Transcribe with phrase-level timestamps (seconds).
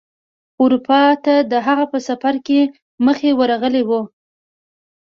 [0.61, 2.59] اروپا ته د هغه په سفر کې
[3.05, 3.91] مخې ورغلی و.